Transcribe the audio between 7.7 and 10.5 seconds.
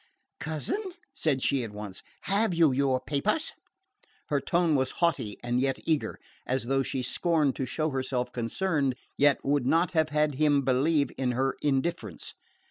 herself concerned, yet would not have had